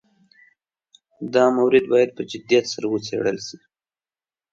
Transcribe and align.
دا 1.33 1.43
مورد 1.57 1.83
باید 1.91 2.09
په 2.17 2.23
جدیت 2.31 2.65
سره 2.73 2.85
وڅېړل 2.89 3.37
شي. 3.47 3.57